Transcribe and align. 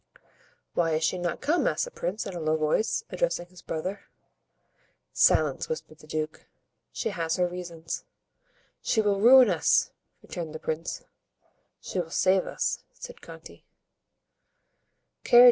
"Why 0.73 0.93
is 0.95 1.03
she 1.03 1.19
not 1.19 1.41
come?" 1.41 1.67
asked 1.67 1.85
the 1.85 1.91
prince 1.91 2.25
in 2.25 2.33
a 2.33 2.39
low 2.39 2.57
voice, 2.57 3.03
addressing 3.11 3.45
his 3.49 3.61
brother. 3.61 4.05
"Silence," 5.13 5.69
whispered 5.69 5.99
the 5.99 6.07
duke, 6.07 6.47
"she 6.91 7.09
has 7.09 7.35
her 7.35 7.47
reasons." 7.47 8.03
"She 8.81 8.99
will 8.99 9.21
ruin 9.21 9.51
us!" 9.51 9.91
returned 10.23 10.55
the 10.55 10.59
prince. 10.59 11.03
"She 11.81 11.99
will 11.99 12.09
save 12.09 12.47
us," 12.47 12.81
said 12.95 13.21
Conti. 13.21 13.63